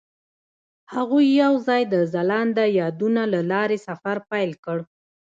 [0.93, 4.77] هغوی یوځای د ځلانده یادونه له لارې سفر پیل کړ.